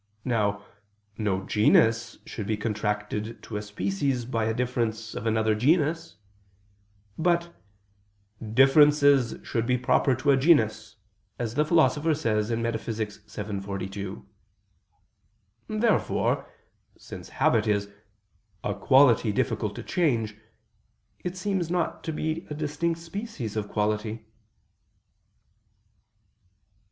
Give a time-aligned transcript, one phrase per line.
[0.25, 0.65] Now,
[1.19, 6.17] no genus should be contracted to a species by a difference of another genus;
[7.19, 7.53] but
[8.51, 10.95] "differences should be proper to a genus,"
[11.37, 12.85] as the Philosopher says in Metaph.
[12.85, 13.63] vii, text.
[13.65, 14.25] 42.
[15.67, 16.49] Therefore,
[16.97, 17.87] since habit is
[18.63, 20.35] "a quality difficult to change,"
[21.23, 24.25] it seems not to be a distinct species of quality.